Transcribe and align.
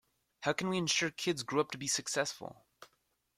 How 0.39 0.53
can 0.53 0.69
we 0.69 0.79
ensure 0.79 1.09
our 1.09 1.13
kids 1.13 1.43
grow 1.43 1.61
up 1.61 1.69
to 1.69 1.77
be 1.77 1.85
successful? 1.85 2.65